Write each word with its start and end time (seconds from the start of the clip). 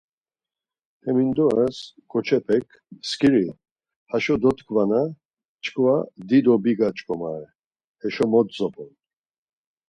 Hemindoras 1.03 1.77
ǩoçepek, 2.11 2.67
Skiri 3.09 3.47
haşo 4.09 4.35
dotkvana 4.43 5.01
çkva 5.63 5.95
dido 6.27 6.55
biga 6.63 6.89
ç̌ǩomare, 6.97 7.47
heşo 8.01 8.25
mot 8.31 8.47
zop̌on. 8.57 8.91